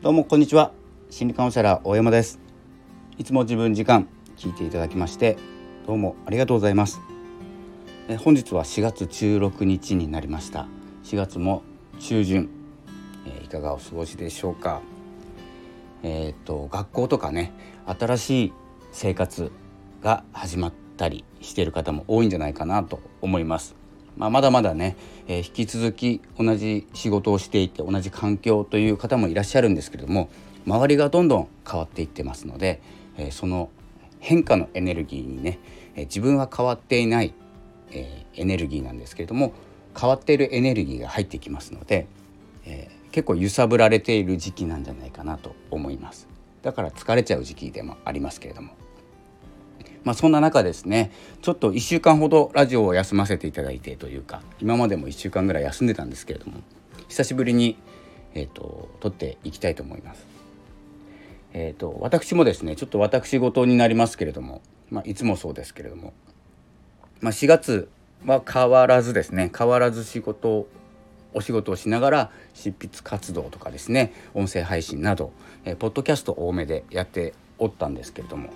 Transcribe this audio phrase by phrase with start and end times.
[0.00, 0.70] どうもこんにちは。
[1.10, 2.38] 心理カウンセラー大山です。
[3.16, 5.36] いつも自分時間聞いていただきまして
[5.88, 7.00] どうもありがとうございます。
[8.08, 10.68] え本日は4月16日になりました。
[11.02, 11.64] 4月も
[11.98, 12.48] 中旬、
[13.26, 14.82] え、いかがお過ごしでしょうか。
[16.04, 17.52] えっ、と学校とかね
[17.86, 18.52] 新しい
[18.92, 19.50] 生活
[20.00, 23.74] が始まったりしている方も多いんじゃないかなと思います。
[24.18, 24.96] まあ、まだまだね、
[25.28, 30.28] えー、引き続き同じ仕事をしていて同じ環境という方もいらっしゃるんですけれども
[30.66, 32.82] 周りがどんどん変わっていってますので、
[33.16, 33.70] えー、その
[34.18, 35.60] 変化のエネルギーにね、
[35.94, 37.32] えー、自分は変わっていない、
[37.92, 39.52] えエネルギーなんですけれども
[39.98, 42.06] 変わっているエネルギーが入ってきますので、
[42.66, 46.28] え結構揺さぶられている時期なんじゃないかなと思います
[46.62, 48.87] だから疲れちゃう時期でもありますけれども。
[50.04, 51.10] まあ、そんな中ですね
[51.42, 56.60] ちょっと1週間ほどラジオを休ませていただいてというか今までも1週間ぐらい休んでたんですけれども
[57.08, 57.76] 久しぶりに、
[58.34, 60.26] えーと、撮っていきたいと思います。
[61.54, 66.12] えーと、私もですねちょっと私事になりますけれども、まあ、いつもそうですけれども、
[67.20, 67.88] まあ、4月
[68.26, 70.68] は変わらずですね変わらず仕事
[71.34, 75.32] お仕事をしながら執筆活動とかですね音声配信など、
[75.64, 78.50] えー、ポッドキャスト多めでやっておったんですけれども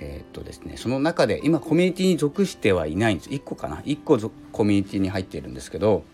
[0.00, 4.18] えー、っとですね、その中で今コミュニティに属してはいないんです1個かな？1個
[4.52, 6.04] コミュニティに入っているんですけど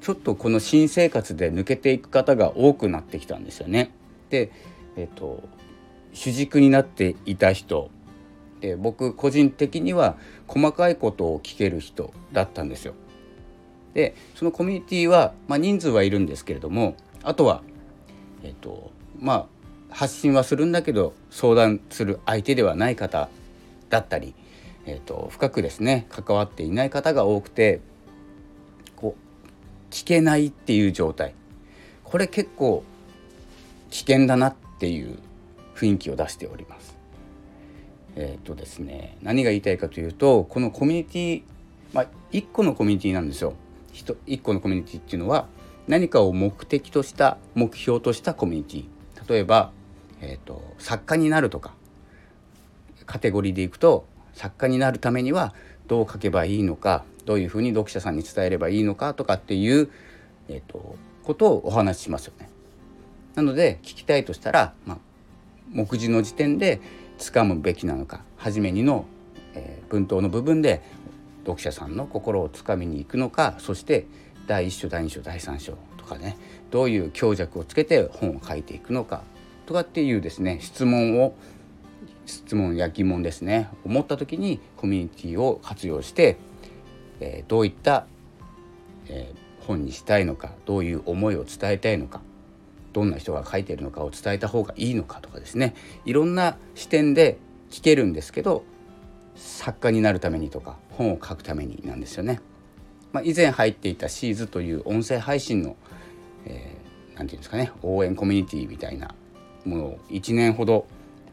[0.00, 3.92] ちょっとこの新生活で抜けていく方が多くなってきたんですよね。
[4.30, 4.50] で、
[4.96, 5.42] えー、っと
[6.12, 7.90] 主軸になっていた人
[8.60, 12.94] で僕個人的には細かいことを聞ける人だったんですよ。
[13.94, 17.62] でそのコミュニティはまあ、人数はいるんですけれどもあとは
[18.42, 19.46] えっとまあ
[19.92, 23.28] 発信はするんだけど相談する相手ではない方
[23.90, 24.34] だったり、
[24.86, 27.80] えーと、深くですね関わっていない方が多くて
[28.96, 31.34] こう聞けないっていう状態
[32.04, 32.84] これ結構
[33.90, 35.18] 危険だなっていう
[35.74, 36.96] 雰囲気を出しております。
[38.14, 41.42] えっ、ー、とですね何が言いたいかというとこのコミュニティ
[41.92, 43.54] まあ1個のコミュニティなんですよ。
[43.92, 45.46] 1個のコミュニティっていうのは
[45.86, 49.72] 何かを目的とした目標としたコミュニティ例えば
[50.22, 51.74] えーと、作家になるとか
[53.06, 55.52] カテゴリーでいくと作家になるためには
[55.88, 59.90] どう書けばいいのかどういうふうに読者さんに伝えればいいのかとかっていう、
[60.48, 62.48] えーと、ことをお話ししますよね。
[63.34, 64.98] なので聞きたいとしたら、まあ、
[65.70, 66.80] 目次の時点で
[67.18, 69.06] 掴むべきなのか初めにの、
[69.54, 70.82] えー、文頭の部分で
[71.44, 74.06] 読者さんの心をつかみに行くのかそして
[74.46, 76.36] 第1章第2章第3章とかね
[76.70, 79.22] どういう強弱をつけて本を書いていくのか
[79.66, 81.34] とかっていうですね質問を
[82.26, 86.36] 質問や疑問ですね思った時にコミュニティを活用して、
[87.20, 88.06] えー、どういった、
[89.08, 92.20] えー、本にしたいのかどういう思いを伝えたいのか
[92.92, 95.74] どんな人が書いてるのかを伝えた方がいいのかとかですね
[96.04, 97.38] いろんな視点で
[97.70, 98.64] 聞けるんですけど
[99.34, 102.40] 作家になるためにとか本を書くためになんですよね。
[103.12, 105.76] まあ、以前入っていたシーズという音声配信の、
[106.46, 109.14] えー、て言うんですかね応援コミュニティみたいな
[109.64, 110.86] ものを1年ほど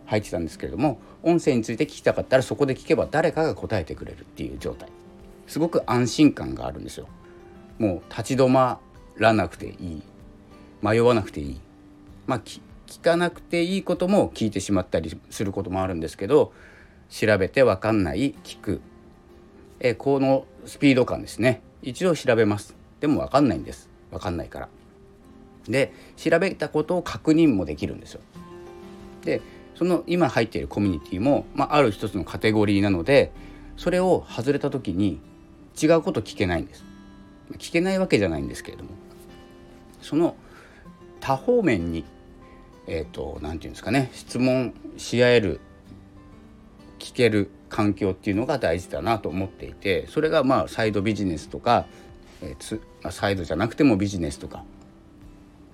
[0.06, 4.90] 入ってたんですけれども音声について聞きたかったらそこで聞けば誰かが答えてくれるっていう状態。
[5.48, 7.08] すごく安心感があるんですよ。
[7.78, 8.80] もう立ち止ま
[9.18, 10.04] らなくていい。
[10.82, 11.60] 迷わなくていい。
[12.28, 12.62] まあ聞
[13.02, 16.54] かなくていいことも聞いてしまったりすることもあるんですけど
[17.10, 18.82] 調べて分かんない聞く。
[19.80, 21.62] えこのスピード感ですね。
[21.82, 22.76] 一度調べます。
[23.00, 23.90] でも分かんないんです。
[24.12, 24.70] 分かんないから。
[25.70, 28.22] で調べたことを確認もできるんですよ。
[29.24, 29.42] で
[29.76, 33.32] その今入っているコミュニティも、まあ、ある一つのカテゴリーなので
[33.78, 35.22] それを外れた時に
[35.82, 36.84] 違うこと聞けないんです。
[37.58, 38.92] 聞けないわけじゃないんですけれども
[40.02, 40.36] その
[41.20, 42.04] 多方面に
[42.88, 45.60] えっ、ー、と何て言うんですかね質問し合える
[47.00, 51.86] 聞ける環境っていうのが大事だなと思っていてそれがまあサイドビジネスとか、
[52.42, 54.64] えーつ、サイドじゃなくてもビジネスとか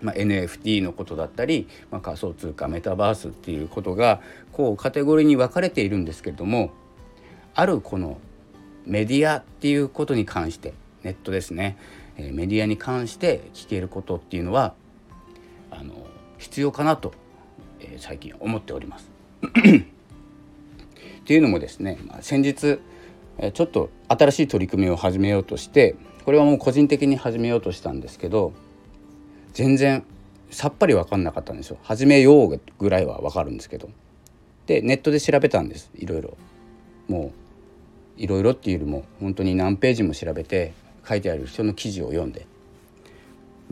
[0.01, 4.21] まあ、NFT のことだったり、まあ、仮想通貨メタバースっていうことが
[4.51, 6.71] こうカテゴリーに分かれているんですけれども
[7.53, 8.17] あるこの
[8.85, 11.77] メディアっていうことに関してネットですね、
[12.17, 14.73] えメディアに関して聞けることっていうのは
[15.69, 15.93] あの
[16.37, 17.13] 必要かなと、
[17.79, 19.09] えー、最近思っております。
[19.45, 22.79] っていうのもですね、まあ、先日
[23.53, 28.53] ちょっと新しい取り組みを始めようとしてこれはもう個人的に始めようとしたんですけど
[29.55, 30.03] 全然
[30.51, 31.77] さっぱり分かんなかったんですよ。
[31.81, 33.89] 始めようぐらいは分かるんですけど。
[34.67, 35.89] でネットで調べたんです。
[35.95, 36.37] いろいろ。
[37.07, 37.31] も
[38.17, 40.73] ういろいろっていうよりも本当に何ページも調べて
[41.07, 42.45] 書いてある人の記事を読んで。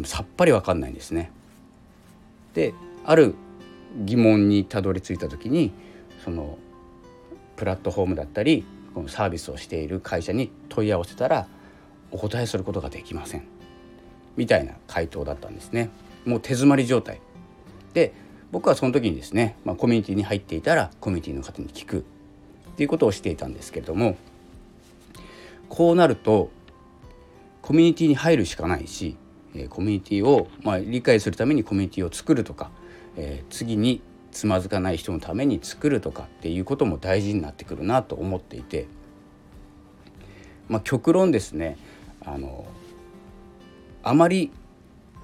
[0.05, 1.31] さっぱり分かんないんですね。
[2.53, 3.35] である
[4.05, 5.73] 疑問にたどり着いた時に
[6.23, 6.57] その
[7.57, 8.65] プラットフォームだったり
[8.95, 11.45] このサービスをしている会社に問い合わせたら
[12.09, 13.52] お答えすることができません。
[14.35, 15.89] みたいな回答だったんですね。
[16.25, 17.19] もう手詰まり状態。
[17.93, 18.13] で
[18.51, 22.05] 僕はその時にですね、まあ、コミュニティに入っていたらコミュニティの方に聞く。
[22.73, 24.17] っていうことをしていたんですけれども
[25.69, 26.49] こうなると
[27.61, 29.15] コミュニティに入るしかないし
[29.69, 32.71] コミュニティをまあ理解するためにコミュニティを作るとか、
[33.15, 34.01] えー、次に
[34.31, 38.87] つまずかない人のために作るとかっていうことも大事になってくるなと思っていて、
[40.67, 41.77] まあ、極論ですね
[42.25, 42.65] あの
[44.03, 44.51] あまり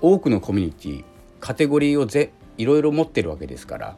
[0.01, 1.03] 多くのコミュニティ
[1.39, 3.95] カテゴリーをぜいろいろ持ってるわけですから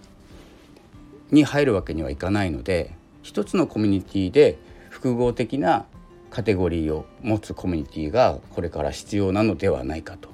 [1.32, 4.58] に入るわけにはいかないので一つのコミュニティで
[4.90, 5.86] 複合的な
[6.30, 10.30] カテゴリーを持つコミュニティがこれから必要なのではないかと。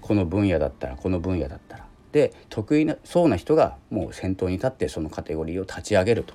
[0.00, 1.86] この分野だったらこの分野だったら。
[2.12, 6.34] で得意なそうな人がもう先頭に立ってそのカテゴリーを立ち上げると。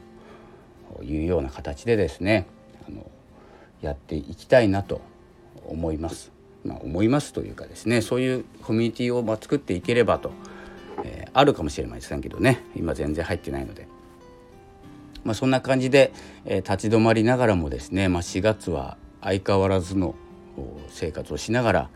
[1.01, 2.46] いうような形でですね
[2.88, 3.10] あの
[3.81, 5.01] やっていきたいなと
[5.66, 6.33] 思います。
[6.65, 10.31] まあ、思いますというかですねそういうコミュニティをま作っていければと、
[11.04, 13.88] えー、あるかもしれませんけどね今全然入ってないので。
[15.24, 16.12] まあ、そんな感じで、
[16.44, 20.15] えー、立ち止まりながらもですね、まあ、4月は相変わらずの
[20.89, 21.89] 生活をしながら、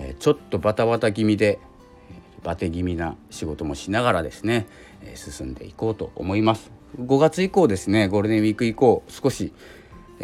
[0.00, 1.60] えー、ちょっとバタバタ気味で
[2.42, 4.66] バテ気味な仕事もしながらですね、
[5.00, 9.52] え進んでいこうと思います5月以降ですねゴールデンウィーク以降少し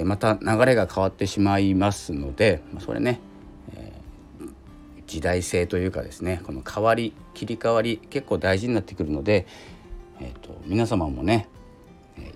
[0.04, 3.20] また流れが変わってしまいますのでそれね、
[5.08, 9.46] 時代性というかですねこの変わり切り替わり結構大事になってくるので、
[10.20, 11.48] えーと、皆様もね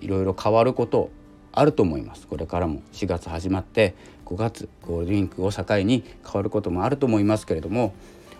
[0.01, 1.09] いろいろ変わること
[1.51, 2.25] あると思います。
[2.27, 3.93] これからも4月始まって
[4.25, 7.93] 5月ゴールデンウィークを境に変わることもあると思いますけれども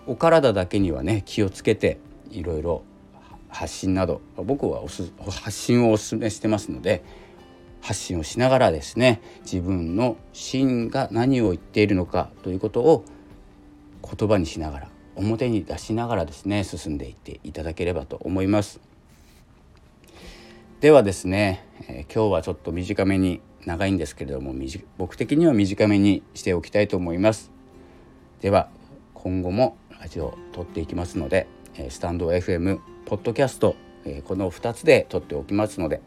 [0.06, 1.98] お体だけにはね気をつけて
[2.30, 2.82] いろいろ
[3.48, 7.04] 発信など僕はおす発信をお勧めしてますので
[7.80, 13.04] 発信をしながらですね自分の芯が何を言っているのかということを
[14.04, 18.80] 言葉にしながら表に出しながらですね進んでいっていただければと思います。
[20.80, 24.54] ではですね、えー、今日はちょっと短めに長いんですけれども
[24.98, 27.50] 僕的には短めにしておきたいと思います。
[28.40, 28.68] では
[29.14, 31.46] 今後もラジオを撮っていきますので
[31.76, 36.02] えスタンド FM ポッドキャストえこの2つで撮っておきますので、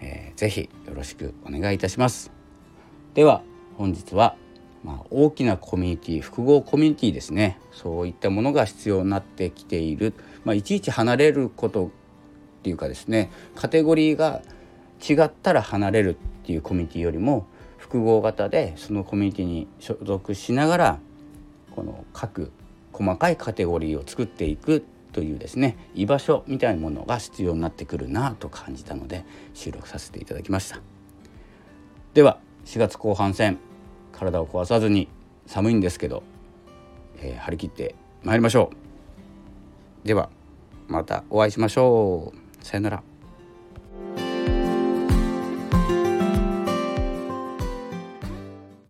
[0.00, 2.32] えー、ぜひよろしくお願いいたします。
[3.14, 3.42] では
[3.76, 4.36] 本日は、
[4.86, 7.58] まあ、大きなコミュニティ複合コミュニティですね。
[7.72, 11.88] そういったものが必要になってきている、まあ、いちいち離れることっ
[12.62, 14.42] ていうかですねカテゴリーが
[15.08, 17.46] 違ったら離れるっていうコミュニティよりも
[17.78, 20.98] 複合型でそのコミュニティに所属しながら
[21.74, 22.52] この各
[22.92, 30.80] 細かいカテゴリーを作っていくというですね居場所みたいなものが必要になってくるなと感じたので収録させていただきました。
[32.14, 33.58] では4月後半戦。
[34.18, 35.08] 体を壊さずに
[35.46, 36.22] 寒いんですけど、
[37.18, 38.70] えー、張り切ってまいりましょ
[40.04, 40.06] う。
[40.06, 40.30] では
[40.88, 42.64] またお会いしましょう。
[42.64, 43.15] さよなら。